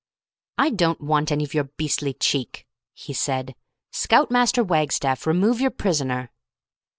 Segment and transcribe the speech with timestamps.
[0.57, 3.53] "I don't want any of your beastly cheek," he said.
[3.91, 6.31] "Scout Master Wagstaff, remove your prisoner."